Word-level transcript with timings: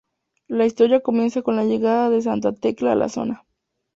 La 0.47 0.65
historia 0.65 1.01
comienza 1.01 1.43
con 1.43 1.55
la 1.55 1.63
llegada 1.63 2.09
de 2.09 2.23
Santa 2.23 2.53
Tecla 2.53 2.93
a 2.93 2.95
la 2.95 3.07
zona. 3.07 3.45